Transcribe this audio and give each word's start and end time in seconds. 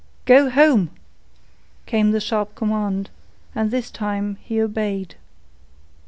"Go 0.25 0.49
home!" 0.49 0.89
came 1.85 2.09
the 2.09 2.19
sharp 2.19 2.55
command, 2.55 3.11
and 3.53 3.69
this 3.69 3.91
time 3.91 4.37
he 4.41 4.59
obeyed. 4.59 5.13